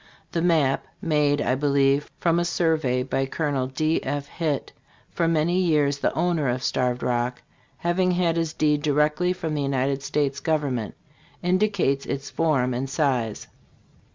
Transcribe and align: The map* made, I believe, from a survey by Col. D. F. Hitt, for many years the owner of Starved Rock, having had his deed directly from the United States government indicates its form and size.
The 0.31 0.41
map* 0.41 0.87
made, 0.99 1.43
I 1.43 1.53
believe, 1.53 2.09
from 2.17 2.39
a 2.39 2.43
survey 2.43 3.03
by 3.03 3.27
Col. 3.27 3.67
D. 3.67 4.01
F. 4.03 4.25
Hitt, 4.25 4.73
for 5.11 5.27
many 5.27 5.59
years 5.61 5.99
the 5.99 6.11
owner 6.15 6.49
of 6.49 6.63
Starved 6.63 7.03
Rock, 7.03 7.43
having 7.77 8.09
had 8.09 8.35
his 8.35 8.51
deed 8.51 8.81
directly 8.81 9.31
from 9.31 9.53
the 9.53 9.61
United 9.61 10.01
States 10.01 10.39
government 10.39 10.95
indicates 11.43 12.07
its 12.07 12.31
form 12.31 12.73
and 12.73 12.89
size. 12.89 13.45